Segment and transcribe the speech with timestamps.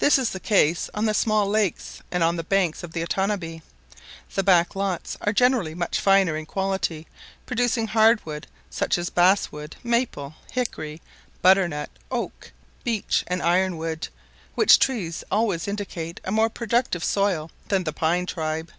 [0.00, 3.62] This is the case on the small lakes and on the banks of the Otanabee;
[4.34, 7.06] the back lots are generally much finer in quality,
[7.46, 11.00] producing hard wood, such as bass wood, maple, hickory,
[11.42, 12.50] butter nut, oak,
[12.82, 14.08] beech, and iron wood;
[14.56, 18.72] which trees always indicate a more productive soil than the pine tribe.